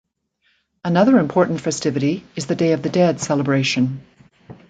[0.83, 4.01] Another important festivity is the Day of the Dead celebration.